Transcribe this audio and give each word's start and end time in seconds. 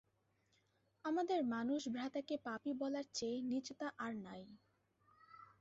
আমাদের 1.05 1.39
মানুষ-ভ্রাতাকে 1.53 2.35
পাপী 2.45 2.71
বলার 2.81 3.05
চেয়ে 3.13 3.37
নীচতা 3.49 3.87
আর 3.97 4.13
নাই। 4.25 4.43